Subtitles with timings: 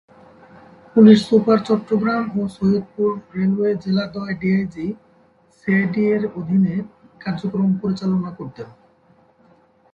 [0.95, 4.87] Police super Chattogram ও Saidpur railway জেলা দ্বয় ডিআইজি,
[5.55, 6.75] সিআইডি এর অধীনে
[7.21, 8.67] কার্যক্রম পরিচালনা করতেন।